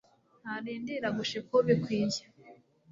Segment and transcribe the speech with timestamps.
[0.41, 2.21] Ntarindira gushika ubikwiye